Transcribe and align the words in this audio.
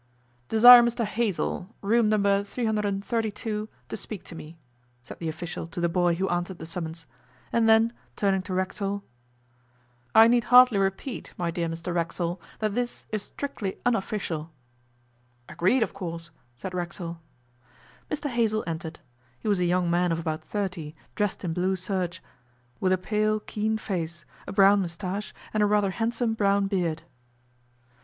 'Desire 0.49 0.81
Mr 0.81 1.05
Hazell 1.05 1.69
room 1.83 2.09
No. 2.09 2.43
332 2.43 3.69
to 3.87 3.95
speak 3.95 4.23
to 4.23 4.33
me,' 4.33 4.57
said 5.03 5.19
the 5.19 5.29
official 5.29 5.67
to 5.67 5.79
the 5.79 5.87
boy 5.89 6.15
who 6.15 6.27
answered 6.29 6.57
the 6.57 6.65
summons, 6.65 7.05
and 7.53 7.69
then, 7.69 7.93
turning 8.15 8.41
to 8.41 8.53
Racksole: 8.55 9.03
'I 10.15 10.27
need 10.27 10.43
hardly 10.45 10.79
repeat, 10.79 11.35
my 11.37 11.51
dear 11.51 11.69
Mr 11.69 11.93
Racksole, 11.93 12.41
that 12.57 12.73
this 12.73 13.05
is 13.11 13.21
strictly 13.21 13.77
unofficial.' 13.85 14.49
'Agreed, 15.47 15.83
of 15.83 15.93
course,' 15.93 16.31
said 16.57 16.73
Racksole. 16.73 17.19
Mr 18.09 18.27
Hazell 18.27 18.63
entered. 18.65 19.01
He 19.37 19.47
was 19.47 19.59
a 19.59 19.65
young 19.65 19.87
man 19.91 20.11
of 20.11 20.17
about 20.17 20.43
thirty, 20.43 20.95
dressed 21.13 21.43
in 21.43 21.53
blue 21.53 21.75
serge, 21.75 22.23
with 22.79 22.91
a 22.91 22.97
pale, 22.97 23.39
keen 23.39 23.77
face, 23.77 24.25
a 24.47 24.51
brown 24.51 24.81
moustache 24.81 25.31
and 25.53 25.61
a 25.61 25.67
rather 25.67 25.91
handsome 25.91 26.33
brown 26.33 26.65
beard. 26.65 27.03